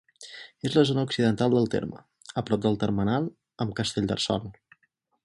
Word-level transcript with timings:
És 0.69 0.77
a 0.77 0.77
la 0.79 0.83
zona 0.89 1.03
occidental 1.07 1.53
del 1.57 1.69
terme, 1.75 2.01
a 2.43 2.45
prop 2.49 2.63
del 2.65 2.79
termenal 2.85 3.29
amb 3.67 3.77
Castellterçol. 3.81 4.47